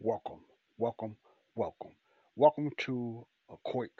Welcome, 0.00 0.40
welcome, 0.78 1.16
welcome. 1.54 1.90
Welcome 2.36 2.70
to 2.78 3.26
a 3.50 3.56
quick 3.62 3.90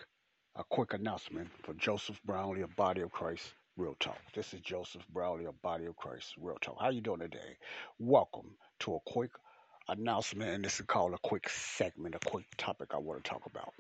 a 0.57 0.65
quick 0.65 0.95
announcement 0.95 1.49
for 1.63 1.75
Joseph 1.75 2.21
Brownlee, 2.25 2.63
of 2.63 2.75
body 2.77 3.03
of 3.03 3.13
Christ, 3.13 3.53
Real 3.77 3.97
Talk. 4.01 4.19
This 4.35 4.53
is 4.53 4.61
Joseph 4.61 5.07
Brownlee, 5.13 5.45
of 5.45 5.61
body 5.63 5.87
of 5.87 5.97
Christ, 5.97 6.35
Real 6.39 6.57
Talk. 6.61 6.77
How 6.81 6.91
you 6.91 7.01
doing 7.01 7.21
today? 7.21 7.57
Welcome 7.99 8.57
to 8.81 8.95
a 8.95 9.01
quick 9.07 9.31
announcement, 9.91 10.51
and 10.51 10.65
this 10.65 10.81
is 10.81 10.87
called 10.87 11.15
a 11.15 11.19
quick 11.29 11.49
segment, 11.49 12.15
a 12.15 12.31
quick 12.31 12.47
topic 12.57 12.91
I 12.95 12.99
want 12.99 13.25
to 13.25 13.31
talk 13.31 13.47
about. 13.47 13.73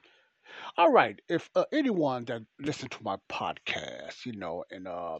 All 0.76 0.92
right, 0.92 1.20
if 1.28 1.48
uh, 1.54 1.64
anyone 1.72 2.24
that 2.26 2.42
listen 2.60 2.88
to 2.90 3.02
my 3.02 3.16
podcast, 3.28 4.26
you 4.26 4.32
know, 4.32 4.64
and 4.70 4.88
uh, 4.88 5.18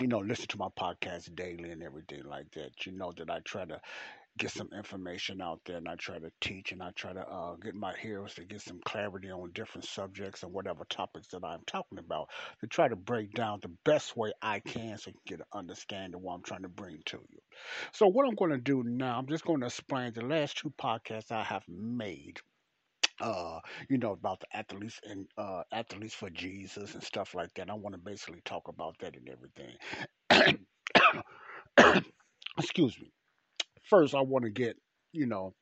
you 0.00 0.06
know, 0.08 0.18
listen 0.20 0.46
to 0.48 0.58
my 0.58 0.68
podcast 0.78 1.34
daily 1.34 1.70
and 1.70 1.82
everything 1.82 2.24
like 2.24 2.50
that, 2.52 2.86
you 2.86 2.92
know 2.92 3.12
that 3.18 3.30
I 3.30 3.40
try 3.40 3.64
to 3.64 3.80
get 4.38 4.50
some 4.50 4.68
information 4.76 5.40
out 5.40 5.60
there 5.66 5.76
and 5.76 5.88
I 5.88 5.96
try 5.96 6.18
to 6.18 6.30
teach 6.40 6.72
and 6.72 6.82
I 6.82 6.90
try 6.92 7.12
to 7.12 7.26
uh, 7.26 7.56
get 7.56 7.74
my 7.74 7.94
hearers 7.96 8.34
to 8.34 8.44
get 8.44 8.60
some 8.62 8.80
clarity 8.84 9.30
on 9.30 9.50
different 9.52 9.84
subjects 9.86 10.42
and 10.42 10.52
whatever 10.52 10.84
topics 10.88 11.28
that 11.28 11.44
I'm 11.44 11.60
talking 11.66 11.98
about 11.98 12.28
to 12.60 12.66
try 12.66 12.88
to 12.88 12.96
break 12.96 13.32
down 13.34 13.58
the 13.60 13.72
best 13.84 14.16
way 14.16 14.32
I 14.40 14.60
can 14.60 14.96
so 14.98 15.10
you 15.10 15.14
can 15.26 15.36
get 15.36 15.40
an 15.40 15.58
understanding 15.58 16.14
of 16.14 16.22
what 16.22 16.34
I'm 16.34 16.42
trying 16.42 16.62
to 16.62 16.68
bring 16.68 17.00
to 17.06 17.18
you. 17.28 17.38
So 17.92 18.06
what 18.06 18.26
I'm 18.26 18.34
going 18.34 18.52
to 18.52 18.58
do 18.58 18.82
now, 18.82 19.18
I'm 19.18 19.26
just 19.26 19.44
going 19.44 19.60
to 19.60 19.66
explain 19.66 20.12
the 20.14 20.24
last 20.24 20.56
two 20.56 20.72
podcasts 20.80 21.32
I 21.32 21.42
have 21.42 21.64
made 21.68 22.40
uh, 23.20 23.60
you 23.90 23.98
know, 23.98 24.12
about 24.12 24.40
the 24.40 24.56
athletes 24.56 24.98
and 25.04 25.26
uh, 25.36 25.62
athletes 25.72 26.14
for 26.14 26.30
Jesus 26.30 26.94
and 26.94 27.02
stuff 27.02 27.34
like 27.34 27.52
that. 27.54 27.68
I 27.68 27.74
want 27.74 27.94
to 27.94 28.00
basically 28.00 28.40
talk 28.46 28.68
about 28.68 28.96
that 29.00 29.14
and 29.14 29.28
everything. 29.28 29.76
Excuse 32.58 32.98
me 32.98 33.12
first 33.84 34.14
I 34.14 34.20
want 34.20 34.44
to 34.44 34.50
get, 34.50 34.76
you 35.12 35.26
know, 35.26 35.54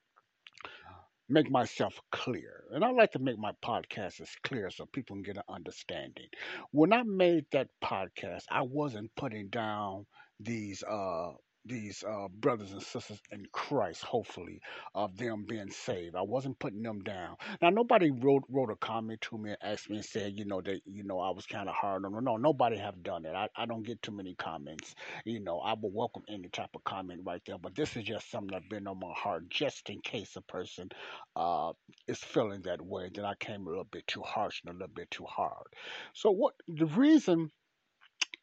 make 1.28 1.50
myself 1.50 1.98
clear. 2.10 2.64
And 2.72 2.84
I 2.84 2.90
like 2.90 3.12
to 3.12 3.18
make 3.18 3.38
my 3.38 3.52
podcast 3.64 4.20
as 4.20 4.30
clear 4.44 4.70
so 4.70 4.86
people 4.86 5.16
can 5.16 5.22
get 5.22 5.36
an 5.36 5.42
understanding. 5.48 6.28
When 6.70 6.92
I 6.92 7.02
made 7.02 7.46
that 7.52 7.68
podcast, 7.82 8.44
I 8.50 8.62
wasn't 8.62 9.14
putting 9.16 9.48
down 9.48 10.06
these 10.40 10.82
uh 10.82 11.32
these 11.68 12.02
uh, 12.02 12.28
brothers 12.28 12.72
and 12.72 12.82
sisters 12.82 13.20
in 13.30 13.46
Christ, 13.52 14.02
hopefully, 14.02 14.60
of 14.94 15.16
them 15.16 15.44
being 15.46 15.70
saved. 15.70 16.16
I 16.16 16.22
wasn't 16.22 16.58
putting 16.58 16.82
them 16.82 17.00
down. 17.02 17.36
Now, 17.60 17.70
nobody 17.70 18.10
wrote 18.10 18.44
wrote 18.48 18.70
a 18.70 18.76
comment 18.76 19.20
to 19.22 19.38
me 19.38 19.50
and 19.50 19.58
asked 19.62 19.90
me 19.90 19.96
and 19.96 20.04
said, 20.04 20.38
you 20.38 20.44
know, 20.44 20.60
that 20.62 20.80
you 20.86 21.04
know 21.04 21.20
I 21.20 21.30
was 21.30 21.46
kind 21.46 21.68
of 21.68 21.74
hard 21.74 22.04
on 22.04 22.12
them. 22.12 22.24
No, 22.24 22.36
nobody 22.36 22.78
have 22.78 23.02
done 23.02 23.24
it. 23.24 23.34
I, 23.34 23.48
I 23.56 23.66
don't 23.66 23.84
get 23.84 24.02
too 24.02 24.12
many 24.12 24.34
comments. 24.34 24.94
You 25.24 25.40
know, 25.40 25.58
I 25.60 25.74
will 25.74 25.92
welcome 25.92 26.22
any 26.28 26.48
type 26.48 26.70
of 26.74 26.84
comment 26.84 27.22
right 27.24 27.42
there. 27.46 27.58
But 27.58 27.74
this 27.74 27.96
is 27.96 28.04
just 28.04 28.30
something 28.30 28.52
that's 28.52 28.68
been 28.68 28.86
on 28.86 28.98
my 28.98 29.12
heart, 29.14 29.48
just 29.48 29.90
in 29.90 30.00
case 30.00 30.36
a 30.36 30.42
person 30.42 30.88
uh, 31.36 31.72
is 32.06 32.18
feeling 32.18 32.62
that 32.62 32.80
way. 32.80 33.10
that 33.14 33.24
I 33.24 33.34
came 33.36 33.66
a 33.66 33.68
little 33.68 33.84
bit 33.84 34.06
too 34.06 34.22
harsh 34.22 34.60
and 34.64 34.74
a 34.74 34.78
little 34.78 34.94
bit 34.94 35.10
too 35.10 35.24
hard. 35.24 35.66
So 36.14 36.30
what 36.30 36.54
the 36.66 36.86
reason 36.86 37.50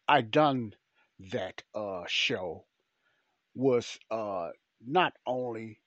I 0.08 0.22
done 0.22 0.74
that 1.32 1.64
uh, 1.74 2.04
show 2.08 2.66
was 3.56 3.98
uh, 4.12 4.50
not 4.86 5.14
only 5.26 5.80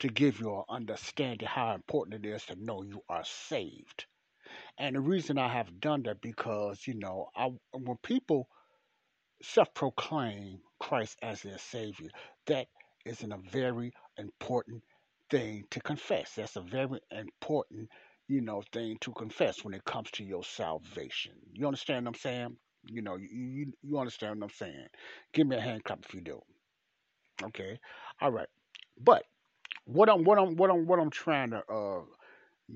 to 0.00 0.08
give 0.08 0.40
you 0.40 0.54
an 0.56 0.64
understanding 0.68 1.48
how 1.48 1.74
important 1.74 2.24
it 2.24 2.28
is 2.28 2.44
to 2.46 2.56
know 2.56 2.82
you 2.82 3.02
are 3.08 3.24
saved. 3.24 4.06
And 4.78 4.96
the 4.96 5.00
reason 5.00 5.38
I 5.38 5.48
have 5.48 5.80
done 5.80 6.02
that 6.04 6.20
because, 6.22 6.86
you 6.86 6.94
know, 6.94 7.30
I, 7.36 7.50
when 7.72 7.96
people 8.02 8.48
self 9.42 9.72
proclaim 9.74 10.60
Christ 10.78 11.18
as 11.22 11.42
their 11.42 11.58
Savior, 11.58 12.10
that 12.46 12.68
is 13.04 13.22
a 13.22 13.36
very 13.50 13.92
important 14.18 14.82
thing 15.30 15.64
to 15.70 15.80
confess. 15.80 16.34
That's 16.36 16.56
a 16.56 16.62
very 16.62 17.00
important, 17.10 17.90
you 18.28 18.40
know, 18.40 18.62
thing 18.72 18.98
to 19.02 19.12
confess 19.12 19.64
when 19.64 19.74
it 19.74 19.84
comes 19.84 20.10
to 20.12 20.24
your 20.24 20.44
salvation. 20.44 21.32
You 21.52 21.66
understand 21.66 22.06
what 22.06 22.16
I'm 22.16 22.20
saying? 22.20 22.56
You 22.86 23.02
know, 23.02 23.16
you, 23.16 23.28
you, 23.30 23.72
you 23.82 23.98
understand 23.98 24.40
what 24.40 24.46
I'm 24.50 24.56
saying. 24.56 24.86
Give 25.32 25.46
me 25.46 25.56
a 25.56 25.60
hand 25.60 25.84
clap 25.84 26.04
if 26.04 26.14
you 26.14 26.22
do. 26.22 26.40
Okay, 27.44 27.78
all 28.20 28.30
right. 28.32 28.48
But 29.00 29.24
what 29.86 30.08
I'm 30.10 30.24
what 30.24 30.38
I'm 30.38 30.56
what 30.56 30.70
I'm 30.70 30.86
what 30.86 31.00
I'm 31.00 31.10
trying 31.10 31.50
to 31.50 31.62
uh 31.68 32.02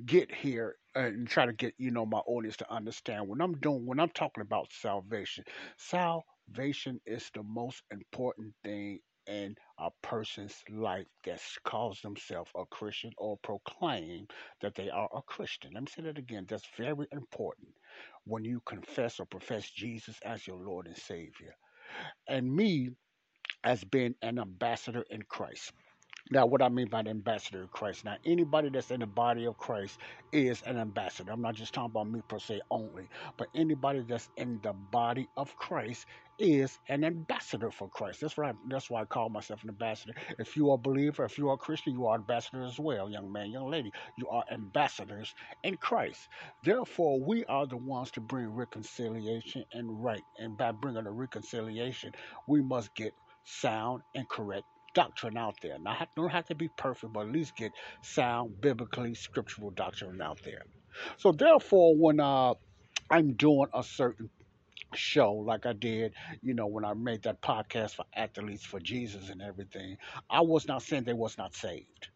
get 0.07 0.33
here 0.35 0.77
and 0.95 1.29
try 1.29 1.47
to 1.47 1.53
get 1.53 1.75
you 1.79 1.91
know 1.91 2.07
my 2.07 2.19
audience 2.21 2.57
to 2.59 2.73
understand 2.73 3.29
when 3.29 3.41
I'm 3.41 3.55
doing 3.61 3.87
when 3.87 4.01
I'm 4.01 4.11
talking 4.11 4.43
about 4.43 4.73
salvation. 4.73 5.45
Salvation 5.79 7.01
is 7.07 7.31
the 7.35 7.43
most 7.43 7.83
important 7.91 8.55
thing 8.65 9.01
in 9.29 9.55
a 9.79 9.91
person's 10.03 10.57
life 10.71 11.07
that 11.25 11.41
calls 11.65 12.01
themselves 12.03 12.51
a 12.57 12.67
Christian 12.67 13.13
or 13.19 13.39
proclaim 13.43 14.27
that 14.61 14.75
they 14.75 14.91
are 14.91 15.09
a 15.15 15.23
Christian. 15.23 15.73
Let 15.75 15.85
me 15.85 15.89
say 15.95 16.03
that 16.03 16.19
again. 16.19 16.47
That's 16.49 16.69
very 16.77 17.07
important 17.13 17.69
when 18.25 18.45
you 18.45 18.61
confess 18.67 19.21
or 19.21 19.27
profess 19.27 19.71
Jesus 19.71 20.19
as 20.25 20.47
your 20.47 20.59
Lord 20.59 20.87
and 20.89 20.97
Savior. 20.97 21.55
And 22.29 22.55
me, 22.55 22.91
as 23.65 23.85
being 23.85 24.15
an 24.23 24.39
ambassador 24.39 25.05
in 25.11 25.23
Christ. 25.23 25.73
Now, 26.31 26.47
what 26.47 26.63
I 26.63 26.69
mean 26.71 26.89
by 26.89 27.01
an 27.01 27.09
ambassador 27.09 27.63
of 27.65 27.71
Christ, 27.73 28.05
now 28.05 28.17
anybody 28.25 28.71
that's 28.71 28.91
in 28.91 29.01
the 29.01 29.07
body 29.07 29.47
of 29.47 29.59
Christ 29.59 29.99
is 30.33 30.63
an 30.63 30.79
ambassador. 30.79 31.33
I'm 31.33 31.43
not 31.43 31.55
just 31.55 31.75
talking 31.75 31.91
about 31.93 32.09
me 32.11 32.23
per 32.29 32.39
se 32.39 32.63
only, 32.71 33.09
but 33.39 33.49
anybody 33.55 34.03
that's 34.03 34.31
in 34.37 34.61
the 34.63 34.73
body 34.73 35.29
of 35.37 35.55
Christ 35.57 36.07
is 36.39 36.79
an 36.89 37.05
ambassador 37.05 37.71
for 37.71 37.89
Christ. 37.89 38.21
That's 38.23 38.39
right. 38.39 38.55
That's 38.69 38.91
why 38.91 39.03
I 39.03 39.05
call 39.05 39.29
myself 39.31 39.63
an 39.65 39.71
ambassador. 39.71 40.15
If 40.39 40.57
you 40.57 40.71
are 40.71 40.75
a 40.75 40.79
believer, 40.79 41.25
if 41.25 41.39
you 41.39 41.51
are 41.51 41.55
a 41.55 41.59
Christian, 41.59 41.93
you 41.93 42.07
are 42.07 42.17
an 42.17 42.23
ambassador 42.23 42.65
as 42.65 42.79
well, 42.79 43.11
young 43.11 43.31
man, 43.33 43.51
young 43.51 43.71
lady. 43.71 43.93
You 44.17 44.29
are 44.31 44.45
ambassadors 44.51 45.35
in 45.63 45.77
Christ. 45.77 46.29
Therefore, 46.63 47.21
we 47.21 47.45
are 47.47 47.67
the 47.67 47.77
ones 47.77 48.11
to 48.13 48.21
bring 48.21 48.49
reconciliation 48.49 49.65
and 49.73 50.03
right. 50.03 50.23
And 50.39 50.57
by 50.57 50.73
bringing 50.73 51.07
a 51.07 51.13
reconciliation, 51.13 52.13
we 52.47 52.63
must 52.63 52.95
get 52.95 53.15
sound 53.45 54.03
and 54.15 54.29
correct 54.29 54.67
doctrine 54.95 55.37
out 55.37 55.57
there. 55.63 55.79
Now, 55.79 55.93
I 55.93 56.07
don't 56.17 56.31
have 56.31 56.47
to 56.47 56.55
be 56.55 56.69
perfect, 56.69 57.13
but 57.13 57.27
at 57.27 57.33
least 57.33 57.57
get 57.57 57.73
sound, 58.03 58.61
biblically 58.61 59.15
scriptural 59.15 59.71
doctrine 59.71 60.21
out 60.23 60.41
there. 60.45 60.63
So, 61.19 61.33
therefore, 61.33 61.97
when 61.97 62.21
uh, 62.21 62.55
I'm 63.11 63.35
doing 63.35 63.69
a 63.75 63.83
certain 63.83 64.31
show 64.95 65.33
like 65.33 65.67
I 65.67 65.73
did, 65.73 66.15
you 66.43 66.55
know, 66.55 66.67
when 66.67 66.85
I 66.85 66.95
made 66.95 67.23
that 67.25 67.43
podcast 67.43 67.97
for 67.97 68.05
athletes 68.15 68.65
for 68.65 68.81
Jesus 68.81 69.29
and 69.31 69.43
everything, 69.43 69.97
I 70.31 70.41
was 70.43 70.67
not 70.67 70.83
saying 70.83 71.05
they 71.05 71.13
was 71.13 71.37
not 71.39 71.55
saved. 71.55 72.09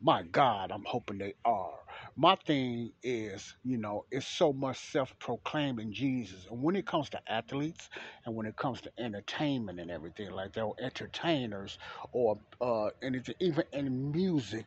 My 0.00 0.22
God, 0.22 0.72
I'm 0.72 0.84
hoping 0.86 1.18
they 1.18 1.34
are 1.44 1.78
my 2.16 2.36
thing 2.36 2.92
is, 3.02 3.54
you 3.64 3.78
know, 3.78 4.06
it's 4.10 4.26
so 4.26 4.52
much 4.52 4.78
self 4.78 5.18
proclaiming 5.18 5.92
Jesus. 5.92 6.46
And 6.50 6.62
when 6.62 6.76
it 6.76 6.86
comes 6.86 7.10
to 7.10 7.20
athletes 7.32 7.90
and 8.26 8.36
when 8.36 8.46
it 8.46 8.56
comes 8.56 8.80
to 8.82 8.92
entertainment 8.98 9.80
and 9.80 9.90
everything 9.90 10.30
like 10.32 10.56
or 10.58 10.74
entertainers 10.80 11.78
or 12.12 12.38
uh, 12.60 12.90
anything, 13.02 13.36
even 13.40 13.64
in 13.72 14.12
music, 14.12 14.66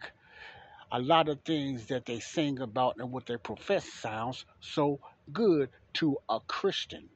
a 0.91 0.99
lot 0.99 1.29
of 1.29 1.41
things 1.43 1.87
that 1.87 2.05
they 2.05 2.19
sing 2.19 2.59
about 2.59 2.95
and 2.99 3.11
what 3.11 3.27
they 3.27 3.37
profess 3.37 3.85
sounds 3.85 4.45
so 4.61 4.99
good 5.33 5.69
to 5.95 6.17
a 6.29 6.39
Christian 6.47 7.09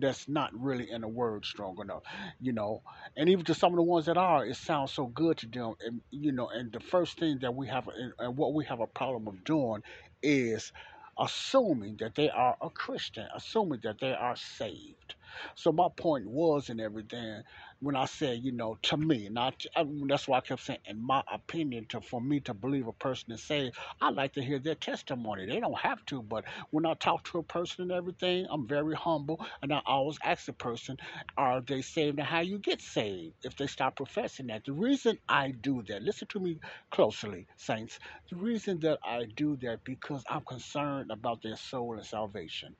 that's 0.00 0.28
not 0.28 0.50
really 0.58 0.90
in 0.90 1.02
the 1.02 1.08
word 1.08 1.44
strong 1.44 1.78
enough, 1.80 2.02
you 2.40 2.52
know. 2.52 2.82
And 3.16 3.28
even 3.28 3.44
to 3.46 3.54
some 3.54 3.72
of 3.72 3.76
the 3.76 3.82
ones 3.82 4.06
that 4.06 4.16
are, 4.16 4.44
it 4.46 4.56
sounds 4.56 4.92
so 4.92 5.06
good 5.06 5.38
to 5.38 5.46
them, 5.46 5.74
and 5.84 6.00
you 6.10 6.32
know. 6.32 6.48
And 6.48 6.72
the 6.72 6.80
first 6.80 7.18
thing 7.18 7.38
that 7.40 7.54
we 7.54 7.68
have, 7.68 7.88
and 8.18 8.36
what 8.36 8.54
we 8.54 8.64
have 8.66 8.80
a 8.80 8.86
problem 8.86 9.26
of 9.28 9.44
doing, 9.44 9.82
is 10.22 10.72
assuming 11.18 11.96
that 11.98 12.14
they 12.14 12.30
are 12.30 12.56
a 12.62 12.70
Christian, 12.70 13.26
assuming 13.34 13.80
that 13.82 13.98
they 14.00 14.12
are 14.12 14.36
saved. 14.36 15.14
So 15.56 15.72
my 15.72 15.88
point 15.96 16.26
was 16.26 16.68
and 16.70 16.80
everything 16.80 17.42
when 17.80 17.96
I 17.96 18.06
said, 18.06 18.40
you 18.42 18.52
know, 18.52 18.78
to 18.84 18.96
me, 18.96 19.28
not 19.30 19.64
I 19.76 19.84
that's 20.08 20.28
why 20.28 20.38
I 20.38 20.42
kept 20.42 20.62
saying, 20.62 20.80
in 20.86 21.00
my 21.00 21.22
opinion, 21.32 21.86
to 21.90 22.00
for 22.00 22.20
me 22.20 22.40
to 22.40 22.54
believe 22.54 22.88
a 22.88 22.92
person 22.94 23.32
is 23.32 23.44
saved, 23.44 23.76
I 24.00 24.10
like 24.10 24.34
to 24.34 24.42
hear 24.42 24.58
their 24.60 24.76
testimony. 24.76 25.46
They 25.46 25.60
don't 25.60 25.78
have 25.78 26.04
to, 26.06 26.22
but 26.22 26.44
when 26.70 26.86
I 26.86 26.94
talk 26.94 27.24
to 27.26 27.38
a 27.38 27.44
person 27.44 27.84
and 27.84 27.92
everything, 27.92 28.46
I'm 28.50 28.66
very 28.68 28.96
humble, 28.96 29.44
and 29.62 29.72
I 29.72 29.82
always 29.86 30.18
ask 30.24 30.46
the 30.46 30.54
person, 30.54 30.98
are 31.38 31.60
they 31.62 31.82
saved, 31.82 32.18
and 32.18 32.28
how 32.28 32.40
you 32.40 32.58
get 32.58 32.80
saved 32.82 33.34
if 33.44 33.56
they 33.56 33.68
stop 33.68 33.96
professing 33.96 34.48
that. 34.48 34.64
The 34.66 34.72
reason 34.74 35.18
I 35.28 35.52
do 35.52 35.82
that, 35.88 36.02
listen 36.02 36.28
to 36.30 36.40
me 36.40 36.60
closely, 36.90 37.46
saints. 37.58 37.98
The 38.30 38.36
reason 38.38 38.80
that 38.80 38.98
I 39.04 39.26
do 39.36 39.56
that 39.62 39.84
because 39.84 40.24
I'm 40.28 40.42
concerned 40.48 41.10
about 41.12 41.42
their 41.42 41.56
soul 41.56 41.96
and 41.96 42.06
salvation. 42.06 42.76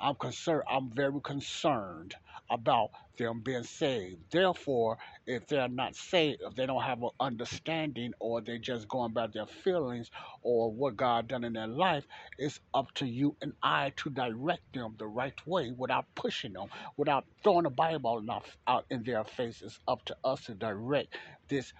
I'm 0.00 0.16
concerned. 0.16 0.64
I'm 0.70 0.90
very 0.94 1.20
concerned 1.22 2.14
about 2.50 2.90
them 3.18 3.42
being 3.42 3.64
saved. 3.64 4.22
Therefore, 4.32 4.98
if 5.26 5.46
they're 5.46 5.68
not 5.68 5.96
saved, 5.96 6.40
if 6.42 6.54
they 6.54 6.66
don't 6.66 6.82
have 6.82 7.02
an 7.02 7.10
understanding, 7.20 8.12
or 8.20 8.40
they're 8.40 8.58
just 8.58 8.88
going 8.88 9.12
by 9.12 9.28
their 9.28 9.46
feelings 9.46 10.10
or 10.42 10.72
what 10.72 10.96
God 10.96 11.28
done 11.28 11.44
in 11.44 11.54
their 11.54 11.68
life, 11.68 12.06
it's 12.38 12.60
up 12.74 12.92
to 12.96 13.06
you 13.06 13.36
and 13.42 13.52
I 13.62 13.92
to 13.98 14.10
direct 14.10 14.62
them 14.74 14.96
the 14.98 15.06
right 15.08 15.34
way 15.46 15.72
without 15.76 16.06
pushing 16.16 16.54
them, 16.54 16.68
without 16.96 17.24
throwing 17.42 17.64
the 17.64 17.70
Bible 17.70 18.22
out 18.66 18.86
in 18.90 19.02
their 19.04 19.24
face. 19.24 19.62
It's 19.62 19.78
up 19.88 20.04
to 20.06 20.16
us 20.24 20.44
to 20.46 20.54
direct 20.54 21.16
this 21.48 21.72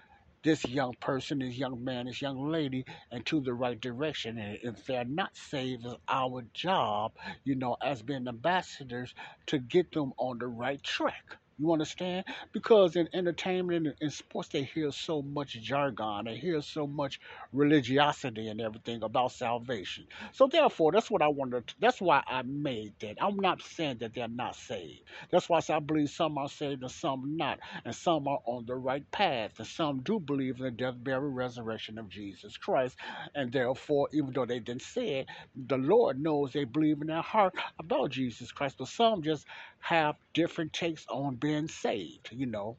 this 0.44 0.64
young 0.64 0.94
person, 1.00 1.38
this 1.40 1.56
young 1.56 1.82
man, 1.84 2.06
this 2.06 2.22
young 2.22 2.50
lady 2.50 2.84
into 3.10 3.40
the 3.40 3.54
right 3.54 3.80
direction. 3.80 4.38
And 4.38 4.58
if 4.62 4.84
they're 4.86 5.04
not 5.04 5.36
saved, 5.36 5.86
it's 5.86 5.96
our 6.08 6.42
job, 6.54 7.12
you 7.44 7.54
know, 7.56 7.76
as 7.82 8.02
being 8.02 8.28
ambassadors 8.28 9.14
to 9.46 9.58
get 9.58 9.92
them 9.92 10.12
on 10.18 10.38
the 10.38 10.48
right 10.48 10.82
track. 10.82 11.36
You 11.62 11.72
understand? 11.72 12.26
Because 12.52 12.96
in 12.96 13.08
entertainment 13.14 13.88
and 13.88 13.96
in 14.02 14.10
sports, 14.10 14.50
they 14.50 14.64
hear 14.64 14.92
so 14.92 15.22
much 15.22 15.54
jargon, 15.62 16.26
they 16.26 16.36
hear 16.36 16.62
so 16.62 16.86
much 16.88 17.20
religiosity 17.54 18.48
and 18.48 18.60
everything 18.60 19.04
about 19.04 19.32
salvation. 19.32 20.06
So 20.34 20.48
therefore, 20.48 20.92
that's 20.92 21.10
what 21.10 21.22
I 21.22 21.28
wanted. 21.28 21.68
To, 21.68 21.74
that's 21.80 22.02
why 22.02 22.24
I 22.28 22.42
made 22.42 22.94
that. 23.00 23.18
I'm 23.22 23.38
not 23.38 23.62
saying 23.62 23.98
that 24.00 24.14
they're 24.14 24.28
not 24.28 24.56
saved. 24.56 25.02
That's 25.32 25.48
why 25.50 25.60
I, 25.70 25.76
I 25.76 25.80
believe 25.80 26.10
some 26.10 26.38
are 26.38 26.50
saved 26.50 26.82
and 26.82 26.92
some 26.92 27.38
not, 27.38 27.60
and 27.86 27.94
some 27.96 28.28
are 28.28 28.40
on 28.46 28.66
the 28.66 28.76
right 28.76 29.10
path, 29.12 29.52
and 29.58 29.68
some 29.68 30.02
do 30.02 30.20
believe 30.20 30.58
in 30.58 30.64
the 30.64 30.72
death, 30.72 30.96
burial, 30.98 31.30
resurrection 31.32 31.98
of 31.98 32.10
Jesus 32.10 32.58
Christ, 32.58 32.98
and 33.36 33.52
therefore, 33.52 34.10
even 34.14 34.32
though 34.34 34.46
they 34.46 34.60
didn't 34.60 34.82
say 34.82 35.20
it, 35.20 35.28
the 35.56 35.78
Lord 35.78 36.20
knows 36.22 36.52
they 36.52 36.64
believe 36.64 37.02
in 37.02 37.08
their 37.08 37.22
heart 37.22 37.54
about 37.80 38.10
Jesus 38.12 38.52
Christ. 38.52 38.76
But 38.78 38.88
some 38.88 39.22
just 39.22 39.46
have 39.82 40.16
different 40.34 40.72
takes 40.72 41.06
on 41.08 41.36
being 41.36 41.68
saved, 41.68 42.30
you 42.32 42.46
know. 42.46 42.78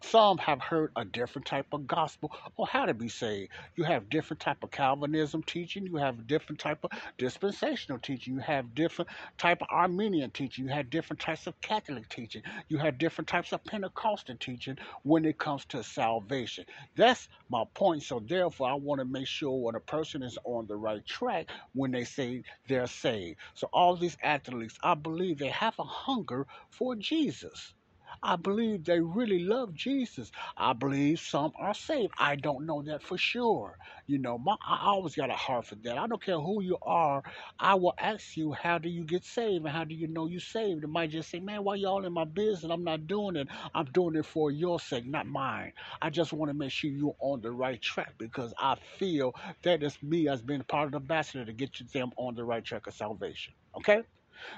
Some 0.00 0.38
have 0.38 0.60
heard 0.60 0.92
a 0.96 1.04
different 1.04 1.46
type 1.46 1.66
of 1.72 1.86
gospel 1.86 2.32
or 2.56 2.66
how 2.66 2.86
to 2.86 2.94
be 2.94 3.08
saved. 3.08 3.50
You 3.76 3.84
have 3.84 4.10
different 4.10 4.40
type 4.40 4.62
of 4.62 4.70
Calvinism 4.70 5.42
teaching. 5.42 5.86
You 5.86 5.96
have 5.96 6.26
different 6.26 6.58
type 6.60 6.84
of 6.84 6.90
dispensational 7.18 7.98
teaching. 7.98 8.34
You 8.34 8.40
have 8.40 8.74
different 8.74 9.10
type 9.38 9.62
of 9.62 9.68
Arminian 9.70 10.30
teaching. 10.30 10.66
You 10.66 10.70
have 10.72 10.90
different 10.90 11.20
types 11.20 11.46
of 11.46 11.60
Catholic 11.60 12.08
teaching. 12.08 12.42
You 12.68 12.78
have 12.78 12.98
different 12.98 13.28
types 13.28 13.52
of 13.52 13.64
Pentecostal 13.64 14.36
teaching 14.36 14.78
when 15.02 15.24
it 15.24 15.38
comes 15.38 15.64
to 15.66 15.82
salvation. 15.82 16.64
That's 16.96 17.28
my 17.48 17.64
point. 17.74 18.02
So 18.02 18.20
therefore, 18.20 18.68
I 18.68 18.74
want 18.74 19.00
to 19.00 19.04
make 19.04 19.26
sure 19.26 19.56
when 19.56 19.74
a 19.74 19.80
person 19.80 20.22
is 20.22 20.38
on 20.44 20.66
the 20.66 20.76
right 20.76 21.04
track 21.06 21.50
when 21.74 21.90
they 21.90 22.04
say 22.04 22.42
they're 22.68 22.86
saved. 22.86 23.38
So 23.54 23.68
all 23.72 23.96
these 23.96 24.16
athletes, 24.22 24.78
I 24.82 24.94
believe 24.94 25.38
they 25.38 25.48
have 25.48 25.78
a 25.78 25.84
hunger 25.84 26.46
for 26.70 26.94
Jesus. 26.96 27.74
I 28.22 28.36
believe 28.36 28.84
they 28.84 29.00
really 29.00 29.40
love 29.40 29.74
Jesus. 29.74 30.30
I 30.56 30.72
believe 30.74 31.20
some 31.20 31.52
are 31.58 31.74
saved. 31.74 32.12
I 32.18 32.36
don't 32.36 32.66
know 32.66 32.82
that 32.82 33.02
for 33.02 33.18
sure. 33.18 33.78
You 34.06 34.18
know, 34.18 34.38
my, 34.38 34.56
I 34.66 34.80
always 34.86 35.14
got 35.16 35.30
a 35.30 35.34
heart 35.34 35.66
for 35.66 35.76
that. 35.76 35.98
I 35.98 36.06
don't 36.06 36.22
care 36.22 36.38
who 36.38 36.62
you 36.62 36.78
are. 36.82 37.22
I 37.58 37.74
will 37.74 37.94
ask 37.98 38.36
you, 38.36 38.52
how 38.52 38.78
do 38.78 38.88
you 38.88 39.04
get 39.04 39.24
saved 39.24 39.64
and 39.64 39.74
how 39.74 39.84
do 39.84 39.94
you 39.94 40.08
know 40.08 40.26
you 40.26 40.40
saved? 40.40 40.84
It 40.84 40.88
might 40.88 41.10
just 41.10 41.30
say, 41.30 41.40
man, 41.40 41.64
why 41.64 41.76
y'all 41.76 42.04
in 42.04 42.12
my 42.12 42.24
business? 42.24 42.70
I'm 42.70 42.84
not 42.84 43.06
doing 43.06 43.36
it. 43.36 43.48
I'm 43.74 43.86
doing 43.86 44.16
it 44.16 44.26
for 44.26 44.50
your 44.50 44.80
sake, 44.80 45.06
not 45.06 45.26
mine. 45.26 45.72
I 46.00 46.10
just 46.10 46.32
want 46.32 46.50
to 46.50 46.54
make 46.54 46.72
sure 46.72 46.90
you're 46.90 47.16
on 47.20 47.40
the 47.40 47.50
right 47.52 47.80
track 47.80 48.14
because 48.18 48.52
I 48.58 48.76
feel 48.98 49.34
that 49.64 49.82
it's 49.82 50.02
me 50.02 50.28
as 50.28 50.42
being 50.42 50.62
part 50.64 50.86
of 50.86 50.92
the 50.92 50.98
ambassador 50.98 51.44
to 51.44 51.52
get 51.52 51.80
you 51.80 51.86
them 51.92 52.10
on 52.16 52.34
the 52.34 52.44
right 52.44 52.64
track 52.64 52.86
of 52.86 52.94
salvation. 52.94 53.54
Okay? 53.76 54.02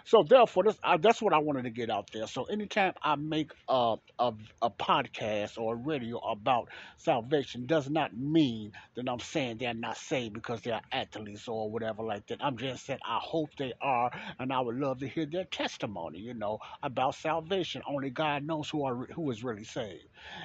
So 0.04 0.22
therefore, 0.22 0.64
this, 0.64 0.78
uh, 0.82 0.96
that's 0.96 1.20
what 1.22 1.32
I 1.32 1.38
wanted 1.38 1.64
to 1.64 1.70
get 1.70 1.90
out 1.90 2.10
there. 2.12 2.26
So 2.26 2.44
anytime 2.44 2.94
I 3.02 3.16
make 3.16 3.52
a, 3.68 3.96
a, 4.18 4.32
a 4.62 4.70
podcast 4.70 5.58
or 5.58 5.74
a 5.74 5.76
radio 5.76 6.18
about 6.18 6.68
salvation, 6.96 7.66
does 7.66 7.88
not 7.90 8.16
mean 8.16 8.72
that 8.94 9.08
I'm 9.08 9.20
saying 9.20 9.58
they're 9.58 9.74
not 9.74 9.96
saved 9.96 10.34
because 10.34 10.60
they're 10.62 10.80
athletes 10.92 11.48
or 11.48 11.70
whatever 11.70 12.02
like 12.02 12.26
that. 12.28 12.44
I'm 12.44 12.56
just 12.56 12.86
saying 12.86 13.00
I 13.04 13.18
hope 13.20 13.50
they 13.58 13.72
are, 13.80 14.10
and 14.38 14.52
I 14.52 14.60
would 14.60 14.76
love 14.76 15.00
to 15.00 15.08
hear 15.08 15.26
their 15.26 15.44
testimony. 15.44 16.18
You 16.20 16.34
know 16.34 16.58
about 16.82 17.14
salvation. 17.14 17.82
Only 17.88 18.10
God 18.10 18.44
knows 18.44 18.68
who 18.68 18.84
are 18.84 18.94
who 19.06 19.30
is 19.30 19.42
really 19.44 19.64
saved, 19.64 20.04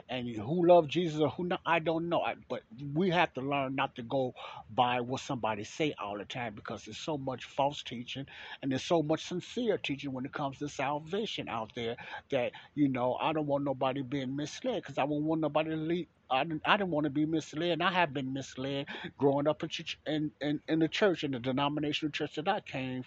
and 0.09 0.27
who 0.27 0.67
love 0.67 0.87
Jesus 0.87 1.19
or 1.19 1.29
who 1.29 1.45
not. 1.45 1.61
I 1.65 1.79
don't 1.79 2.09
know. 2.09 2.21
I, 2.21 2.35
but 2.49 2.63
we 2.93 3.09
have 3.09 3.33
to 3.33 3.41
learn 3.41 3.75
not 3.75 3.95
to 3.95 4.03
go 4.03 4.33
by 4.69 5.01
what 5.01 5.21
somebody 5.21 5.63
say 5.63 5.93
all 5.99 6.17
the 6.17 6.25
time 6.25 6.53
because 6.55 6.85
there's 6.85 6.97
so 6.97 7.17
much 7.17 7.45
false 7.45 7.83
teaching 7.83 8.25
and 8.61 8.71
there's 8.71 8.83
so 8.83 9.01
much 9.01 9.25
sincere 9.29 9.77
teaching 9.77 10.13
when 10.13 10.25
it 10.25 10.33
comes 10.33 10.59
to 10.59 10.69
salvation 10.69 11.49
out 11.49 11.71
there 11.75 11.97
that, 12.31 12.53
you 12.75 12.89
know, 12.89 13.17
I 13.21 13.33
don't 13.33 13.47
want 13.47 13.65
nobody 13.65 14.03
being 14.03 14.35
misled 14.35 14.83
because 14.83 14.97
I 14.99 15.03
don't 15.05 15.25
want 15.25 15.41
nobody 15.41 15.71
to 15.71 15.77
lead, 15.77 16.09
I 16.31 16.43
didn't, 16.43 16.63
I 16.65 16.77
didn't 16.77 16.91
want 16.91 17.05
to 17.05 17.11
be 17.11 17.25
misled, 17.25 17.81
I 17.81 17.91
have 17.91 18.13
been 18.13 18.33
misled 18.33 18.87
growing 19.17 19.47
up 19.47 19.63
in, 19.63 19.69
in, 20.07 20.31
in, 20.41 20.61
in 20.67 20.79
the 20.79 20.87
church, 20.89 21.23
in 21.23 21.31
the 21.31 21.39
denominational 21.39 22.11
church 22.11 22.35
that 22.35 22.47
I 22.49 22.61
came, 22.61 23.03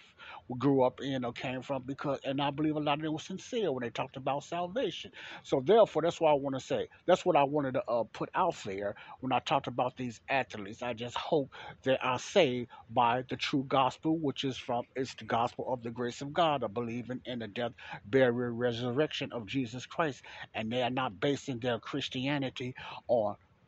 grew 0.59 0.83
up 0.83 1.01
in, 1.01 1.25
or 1.25 1.33
came 1.33 1.61
from, 1.61 1.83
because, 1.83 2.19
and 2.25 2.41
I 2.41 2.51
believe 2.51 2.75
a 2.77 2.79
lot 2.81 2.99
of 2.99 3.03
them 3.03 3.13
were 3.13 3.19
sincere 3.19 3.71
when 3.71 3.83
they 3.83 3.91
talked 3.91 4.17
about 4.17 4.43
salvation. 4.45 5.11
So 5.43 5.61
therefore, 5.65 6.03
that's 6.03 6.21
what 6.21 6.31
I 6.31 6.35
want 6.35 6.55
to 6.55 6.61
say. 6.61 6.87
That's 7.07 7.25
what 7.25 7.35
I 7.35 7.43
wanted 7.43 7.75
to 7.75 7.83
uh, 7.87 8.05
put 8.13 8.29
out 8.35 8.55
there 8.65 8.95
when 9.21 9.33
I 9.33 9.39
talked 9.39 9.67
about 9.67 9.97
these 9.97 10.21
athletes. 10.29 10.81
I 10.83 10.93
just 10.93 11.17
hope 11.17 11.51
they 11.83 11.97
are 11.99 12.19
saved 12.19 12.69
by 12.91 13.23
the 13.29 13.37
true 13.37 13.65
gospel, 13.67 14.17
which 14.19 14.43
is 14.43 14.57
from 14.57 14.85
it's 14.95 15.15
the 15.15 15.25
gospel 15.25 15.73
of 15.73 15.83
the 15.83 15.91
grace 15.91 16.21
of 16.21 16.33
God, 16.33 16.63
of 16.63 16.73
believing 16.73 17.21
in 17.25 17.39
the 17.39 17.47
death, 17.47 17.73
burial, 18.05 18.51
resurrection 18.51 19.31
of 19.33 19.47
Jesus 19.47 19.85
Christ, 19.85 20.23
and 20.53 20.71
they 20.71 20.83
are 20.83 20.91
not 20.91 21.19
basing 21.19 21.59
their 21.59 21.79
Christianity 21.79 22.75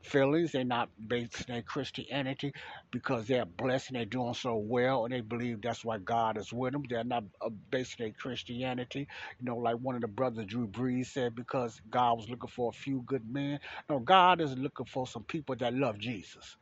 feelings. 0.03 0.53
They're 0.53 0.65
not 0.65 0.89
basing 1.07 1.45
their 1.49 1.63
Christianity 1.63 2.53
because 2.91 3.27
they're 3.27 3.45
blessed 3.45 3.89
and 3.89 3.97
they're 3.97 4.05
doing 4.05 4.33
so 4.35 4.57
well 4.57 5.05
and 5.05 5.13
they 5.13 5.21
believe 5.21 5.61
that's 5.61 5.85
why 5.85 5.99
God 5.99 6.37
is 6.37 6.53
with 6.53 6.73
them. 6.73 6.83
They're 6.89 7.03
not 7.05 7.25
uh, 7.41 7.49
basing 7.71 7.97
their 8.05 8.13
Christianity, 8.13 9.07
you 9.39 9.45
know, 9.45 9.57
like 9.57 9.77
one 9.77 9.95
of 9.95 10.01
the 10.01 10.07
brothers, 10.09 10.45
Drew 10.47 10.67
Brees, 10.67 11.07
said, 11.07 11.35
because 11.35 11.81
God 11.89 12.15
was 12.19 12.29
looking 12.29 12.49
for 12.49 12.69
a 12.71 12.73
few 12.77 13.03
good 13.07 13.23
men. 13.31 13.59
No, 13.89 13.99
God 13.99 14.41
is 14.41 14.57
looking 14.57 14.87
for 14.87 15.07
some 15.07 15.23
people 15.25 15.55
that 15.57 15.73
love 15.73 15.99
Jesus. 15.99 16.57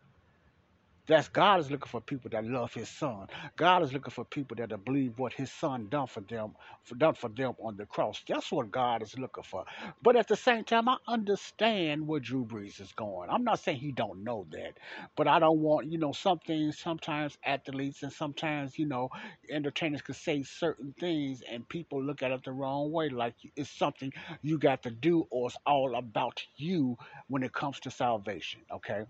That's 1.07 1.27
God 1.29 1.59
is 1.59 1.71
looking 1.71 1.89
for 1.89 2.01
people 2.01 2.29
that 2.31 2.45
love 2.45 2.73
His 2.73 2.89
Son. 2.89 3.27
God 3.57 3.83
is 3.83 3.93
looking 3.93 4.11
for 4.11 4.25
people 4.25 4.57
that 4.57 4.85
believe 4.85 5.19
what 5.19 5.33
His 5.33 5.51
Son 5.51 5.87
done 5.89 6.07
for 6.07 6.21
them, 6.21 6.53
for, 6.83 6.95
done 6.95 7.15
for 7.15 7.29
them 7.29 7.53
on 7.61 7.77
the 7.77 7.85
cross. 7.85 8.21
That's 8.27 8.51
what 8.51 8.71
God 8.71 9.03
is 9.03 9.17
looking 9.19 9.43
for. 9.43 9.65
But 10.01 10.15
at 10.15 10.29
the 10.29 10.37
same 10.37 10.63
time, 10.63 10.89
I 10.89 10.97
understand 11.07 12.07
where 12.07 12.21
Drew 12.21 12.45
Brees 12.45 12.79
is 12.81 12.93
going. 12.93 13.29
I'm 13.29 13.43
not 13.43 13.59
saying 13.59 13.79
he 13.79 13.91
don't 13.91 14.23
know 14.23 14.47
that, 14.51 14.77
but 15.17 15.27
I 15.27 15.39
don't 15.39 15.59
want 15.59 15.91
you 15.91 15.97
know 15.99 16.13
some 16.13 16.39
things. 16.39 16.79
Sometimes 16.79 17.37
athletes 17.45 18.03
and 18.03 18.13
sometimes 18.13 18.79
you 18.79 18.87
know 18.87 19.09
entertainers 19.51 20.01
can 20.01 20.15
say 20.15 20.43
certain 20.43 20.93
things 20.99 21.43
and 21.51 21.67
people 21.67 22.03
look 22.03 22.23
at 22.23 22.31
it 22.31 22.43
the 22.45 22.53
wrong 22.53 22.91
way, 22.91 23.09
like 23.09 23.35
it's 23.57 23.69
something 23.71 24.13
you 24.41 24.57
got 24.57 24.83
to 24.83 24.91
do 24.91 25.27
or 25.31 25.47
it's 25.49 25.57
all 25.65 25.95
about 25.97 26.43
you 26.57 26.97
when 27.27 27.43
it 27.43 27.53
comes 27.53 27.79
to 27.81 27.91
salvation. 27.91 28.61
Okay. 28.73 29.03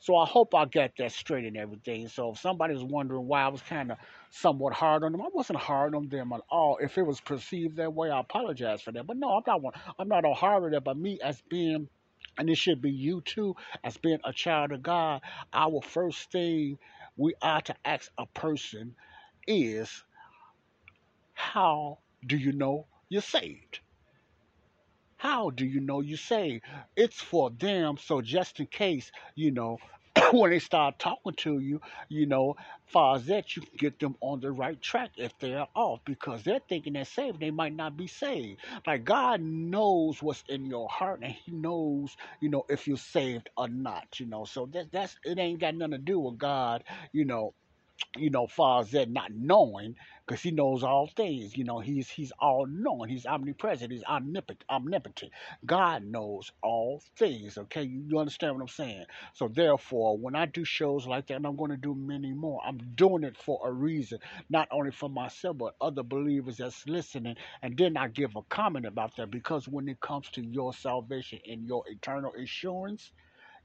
So 0.00 0.16
I 0.16 0.26
hope 0.26 0.54
I 0.54 0.64
got 0.64 0.92
that 0.98 1.12
straight 1.12 1.44
and 1.44 1.56
everything. 1.56 2.08
So 2.08 2.32
if 2.32 2.38
somebody's 2.38 2.82
wondering 2.82 3.26
why 3.26 3.42
I 3.42 3.48
was 3.48 3.62
kind 3.62 3.92
of 3.92 3.98
somewhat 4.30 4.72
hard 4.72 5.04
on 5.04 5.12
them, 5.12 5.22
I 5.22 5.28
wasn't 5.32 5.58
hard 5.58 5.94
on 5.94 6.08
them 6.08 6.32
at 6.32 6.40
all. 6.50 6.78
If 6.80 6.98
it 6.98 7.06
was 7.06 7.20
perceived 7.20 7.76
that 7.76 7.92
way, 7.92 8.10
I 8.10 8.20
apologize 8.20 8.82
for 8.82 8.92
that. 8.92 9.06
But 9.06 9.16
no, 9.16 9.30
I'm 9.30 9.42
not 9.46 9.62
one. 9.62 9.74
I'm 9.98 10.08
not 10.08 10.24
a 10.24 10.34
hard 10.34 10.64
on 10.64 10.70
them. 10.70 10.82
But 10.84 10.96
me 10.96 11.18
as 11.22 11.42
being, 11.48 11.88
and 12.38 12.50
it 12.50 12.56
should 12.56 12.80
be 12.80 12.90
you 12.90 13.20
too, 13.20 13.56
as 13.82 13.96
being 13.96 14.20
a 14.24 14.32
child 14.32 14.72
of 14.72 14.82
God, 14.82 15.22
our 15.52 15.80
first 15.82 16.30
thing 16.30 16.78
we 17.16 17.34
are 17.42 17.60
to 17.62 17.74
ask 17.84 18.10
a 18.18 18.26
person 18.26 18.94
is, 19.46 20.02
how 21.34 21.98
do 22.26 22.36
you 22.36 22.52
know 22.52 22.86
you're 23.08 23.22
saved? 23.22 23.80
How 25.24 25.50
do 25.50 25.64
you 25.66 25.80
know 25.80 26.02
you 26.02 26.16
saved? 26.18 26.64
It's 26.96 27.20
for 27.20 27.50
them, 27.50 27.96
so 27.98 28.20
just 28.20 28.60
in 28.60 28.66
case, 28.66 29.10
you 29.34 29.52
know, 29.52 29.78
when 30.32 30.50
they 30.50 30.60
start 30.60 30.98
talking 31.00 31.32
to 31.38 31.60
you, 31.60 31.80
you 32.10 32.26
know, 32.26 32.56
far 32.86 33.16
as 33.16 33.26
that, 33.26 33.56
you 33.56 33.62
can 33.62 33.76
get 33.78 33.98
them 33.98 34.16
on 34.20 34.40
the 34.40 34.52
right 34.52 34.80
track 34.82 35.12
if 35.16 35.32
they're 35.40 35.66
off 35.74 36.00
because 36.04 36.44
they're 36.44 36.60
thinking 36.68 36.92
they're 36.92 37.06
saved. 37.06 37.40
They 37.40 37.50
might 37.50 37.74
not 37.74 37.96
be 37.96 38.06
saved. 38.06 38.60
Like 38.86 39.04
God 39.04 39.40
knows 39.40 40.22
what's 40.22 40.44
in 40.48 40.66
your 40.66 40.88
heart 40.90 41.20
and 41.22 41.32
He 41.32 41.52
knows, 41.52 42.16
you 42.40 42.50
know, 42.50 42.66
if 42.68 42.86
you're 42.86 42.98
saved 42.98 43.48
or 43.56 43.68
not, 43.68 44.20
you 44.20 44.26
know. 44.26 44.44
So 44.44 44.66
that, 44.74 44.92
that's 44.92 45.16
it 45.24 45.38
ain't 45.38 45.60
got 45.60 45.74
nothing 45.74 45.92
to 45.92 45.98
do 45.98 46.20
with 46.20 46.38
God, 46.38 46.84
you 47.12 47.24
know, 47.24 47.54
you 48.16 48.30
know, 48.30 48.46
far 48.46 48.80
as 48.82 48.90
that 48.92 49.10
not 49.10 49.32
knowing, 49.34 49.96
because 50.26 50.42
he 50.42 50.50
knows 50.50 50.82
all 50.84 51.08
things. 51.16 51.56
You 51.56 51.64
know, 51.64 51.80
he's 51.80 52.08
he's 52.08 52.32
all 52.38 52.66
knowing. 52.66 53.10
He's 53.10 53.26
omnipresent. 53.26 53.92
He's 53.92 54.04
omnipotent. 54.04 54.64
Omnipotent. 54.70 55.32
God 55.66 56.04
knows 56.04 56.52
all 56.62 57.02
things. 57.16 57.58
Okay, 57.58 57.82
you, 57.84 58.04
you 58.08 58.18
understand 58.18 58.54
what 58.54 58.62
I'm 58.62 58.68
saying? 58.68 59.04
So 59.34 59.48
therefore, 59.48 60.16
when 60.18 60.34
I 60.36 60.46
do 60.46 60.64
shows 60.64 61.06
like 61.06 61.26
that, 61.28 61.34
and 61.36 61.46
I'm 61.46 61.56
going 61.56 61.70
to 61.70 61.76
do 61.76 61.94
many 61.94 62.32
more, 62.32 62.60
I'm 62.66 62.78
doing 62.96 63.24
it 63.24 63.36
for 63.36 63.60
a 63.68 63.72
reason, 63.72 64.18
not 64.50 64.68
only 64.70 64.90
for 64.90 65.08
myself 65.08 65.58
but 65.58 65.74
other 65.80 66.02
believers 66.02 66.58
that's 66.58 66.86
listening. 66.88 67.36
And 67.62 67.76
then 67.76 67.96
I 67.96 68.08
give 68.08 68.36
a 68.36 68.42
comment 68.42 68.86
about 68.86 69.16
that 69.16 69.30
because 69.30 69.68
when 69.68 69.88
it 69.88 70.00
comes 70.00 70.30
to 70.30 70.42
your 70.44 70.72
salvation 70.74 71.40
and 71.48 71.66
your 71.66 71.84
eternal 71.88 72.32
assurance 72.42 73.10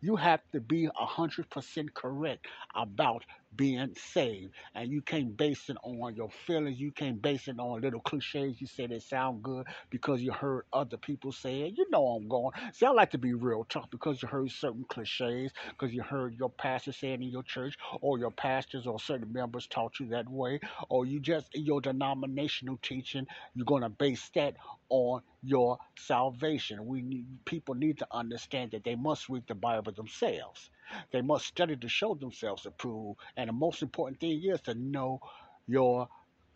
you 0.02 0.16
have 0.16 0.42
to 0.54 0.62
be 0.62 0.88
100% 1.00 1.94
correct 1.94 2.48
about 2.76 3.24
being 3.56 3.94
saved. 3.96 4.54
And 4.76 4.92
you 4.92 5.02
can't 5.02 5.36
base 5.36 5.70
it 5.70 5.78
on 5.84 6.16
your 6.16 6.30
feelings. 6.46 6.80
You 6.80 6.92
can't 6.92 7.22
base 7.22 7.48
it 7.48 7.60
on 7.60 7.82
little 7.82 8.00
cliches. 8.02 8.60
You 8.62 8.68
say 8.68 8.88
they 8.88 9.00
sound 9.00 9.44
good 9.44 9.66
because 9.90 10.22
you 10.22 10.32
heard 10.32 10.66
other 10.74 10.98
people 10.98 11.32
say 11.32 11.62
it. 11.62 11.78
You 11.78 11.86
know 11.90 12.06
I'm 12.08 12.28
going. 12.28 12.54
See, 12.74 12.86
I 12.86 12.92
like 12.92 13.12
to 13.12 13.18
be 13.18 13.34
real 13.34 13.66
tough 13.70 13.90
because 13.92 14.22
you 14.22 14.28
heard 14.28 14.52
certain 14.52 14.86
cliches, 14.88 15.52
because 15.70 15.94
you 15.94 16.04
heard 16.04 16.36
your 16.36 16.50
pastor 16.50 16.92
saying 16.92 17.24
in 17.24 17.30
your 17.30 17.44
church, 17.44 17.78
or 18.02 18.18
your 18.20 18.32
pastors 18.32 18.88
or 18.88 19.00
certain 19.00 19.32
members 19.34 19.68
taught 19.68 20.00
you 20.00 20.08
that 20.10 20.30
way, 20.30 20.60
or 20.90 21.06
you 21.06 21.20
just, 21.20 21.54
in 21.56 21.66
your 21.66 21.82
denominational 21.82 22.78
teaching, 22.82 23.28
you're 23.56 23.66
going 23.66 23.84
to 23.84 23.90
base 23.90 24.30
that 24.36 24.56
on 24.90 25.22
your 25.44 25.78
salvation. 25.98 26.86
We 26.86 27.02
need, 27.02 27.26
people 27.46 27.76
need 27.76 28.00
to 28.00 28.08
understand 28.12 28.72
that 28.72 28.84
they 28.84 28.96
must 28.96 29.30
read 29.30 29.44
the 29.48 29.56
Bible 29.56 29.92
themselves. 29.92 30.70
They 31.12 31.22
must 31.22 31.46
study 31.46 31.76
to 31.78 31.90
show 31.90 32.16
themselves 32.16 32.66
approved. 32.66 33.20
And 33.38 33.50
the 33.50 33.54
most 33.54 33.82
important 33.82 34.20
thing 34.20 34.44
is 34.44 34.62
to 34.62 34.74
know 34.76 35.20
your 35.68 36.08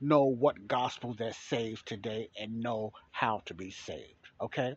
know 0.01 0.25
what 0.25 0.67
gospel 0.67 1.13
that 1.17 1.35
saves 1.35 1.81
today 1.83 2.29
and 2.39 2.61
know 2.61 2.91
how 3.11 3.41
to 3.45 3.53
be 3.53 3.71
saved. 3.71 4.15
Okay? 4.41 4.75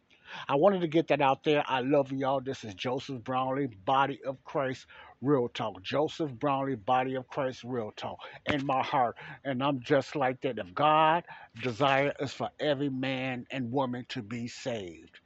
I 0.49 0.57
wanted 0.57 0.81
to 0.83 0.89
get 0.89 1.09
that 1.09 1.21
out 1.21 1.45
there. 1.45 1.65
I 1.67 1.81
love 1.81 2.13
y'all. 2.13 2.41
This 2.41 2.65
is 2.65 2.75
Joseph 2.75 3.23
Brownlee, 3.25 3.69
Body 3.85 4.21
of 4.27 4.43
Christ, 4.45 4.87
Real 5.23 5.49
Talk. 5.49 5.83
Joseph 5.83 6.33
Brownlee, 6.33 6.77
Body 6.77 7.17
of 7.17 7.29
Christ, 7.29 7.65
Real 7.65 7.93
Talk. 7.97 8.19
In 8.47 8.65
my 8.67 8.83
heart. 8.83 9.17
And 9.45 9.63
I'm 9.63 9.81
just 9.81 10.17
like 10.17 10.41
that. 10.43 10.59
If 10.59 10.75
God 10.75 11.25
desire 11.63 12.13
is 12.21 12.33
for 12.33 12.51
every 12.61 12.89
man 12.91 13.47
and 13.51 13.73
woman 13.73 14.07
to 14.11 14.23
be 14.23 14.49
saved 14.49 15.21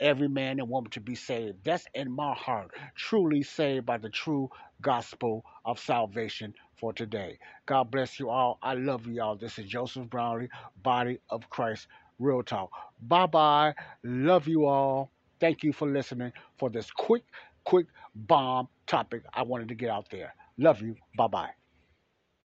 every 0.00 0.28
man 0.28 0.58
and 0.60 0.68
woman 0.68 0.90
to 0.92 1.00
be 1.00 1.14
saved. 1.14 1.64
That's 1.64 1.86
in 1.94 2.10
my 2.10 2.34
heart. 2.34 2.70
Truly 2.96 3.42
saved 3.42 3.86
by 3.86 3.98
the 3.98 4.10
true 4.10 4.50
gospel 4.80 5.44
of 5.64 5.78
salvation 5.78 6.54
for 6.76 6.92
today. 6.92 7.38
God 7.66 7.90
bless 7.90 8.18
you 8.18 8.30
all. 8.30 8.58
I 8.62 8.74
love 8.74 9.06
you 9.06 9.22
all. 9.22 9.36
This 9.36 9.58
is 9.58 9.66
Joseph 9.66 10.08
Brownlee, 10.10 10.48
Body 10.82 11.18
of 11.30 11.48
Christ, 11.50 11.88
Real 12.18 12.42
Talk. 12.42 12.70
Bye 13.02 13.26
bye. 13.26 13.74
Love 14.02 14.46
you 14.48 14.66
all. 14.66 15.10
Thank 15.40 15.62
you 15.62 15.72
for 15.72 15.88
listening 15.88 16.32
for 16.58 16.70
this 16.70 16.90
quick, 16.90 17.24
quick 17.64 17.86
bomb 18.14 18.68
topic 18.86 19.22
I 19.34 19.42
wanted 19.42 19.68
to 19.68 19.74
get 19.74 19.90
out 19.90 20.08
there. 20.10 20.34
Love 20.58 20.80
you. 20.82 20.96
Bye 21.16 21.28
bye. 21.28 21.63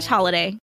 slash 0.00 0.06
holiday. 0.06 0.67